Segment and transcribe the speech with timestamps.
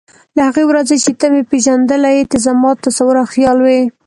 [0.35, 3.81] له هغې ورځې چې ته مې پېژندلی یې ته زما تصور او خیال وې.